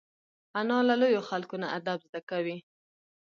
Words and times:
انا 0.59 0.77
له 0.87 0.93
لویو 1.01 1.27
خلکو 1.29 1.55
نه 1.61 1.67
ادب 1.77 1.99
زده 2.07 2.21
کوي 2.29 2.57